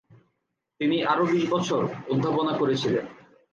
তিনি 0.79 0.97
আরও 1.03 1.23
বিশ 1.25 1.43
বছর 1.49 1.81
অধ্যাপনা 2.09 2.53
করেছিলেন। 2.57 3.05